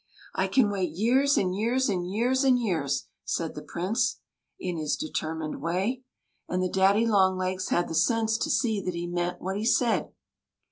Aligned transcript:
"I 0.33 0.47
can 0.47 0.71
wait 0.71 0.95
years 0.95 1.37
and 1.37 1.53
years 1.55 1.87
and 1.87 2.09
years 2.11 2.43
and 2.43 2.57
years," 2.59 3.05
said 3.23 3.53
the 3.53 3.61
Prince, 3.61 4.17
in 4.59 4.75
his 4.77 4.95
determined 4.97 5.61
way; 5.61 6.01
and 6.49 6.63
the 6.63 6.69
daddy 6.69 7.05
longlegs 7.05 7.69
had 7.69 7.87
the 7.87 7.93
sense 7.93 8.35
to 8.39 8.49
see 8.49 8.81
that 8.81 8.95
he 8.95 9.05
meant 9.05 9.41
what 9.43 9.57
he 9.57 9.63
said. 9.63 10.11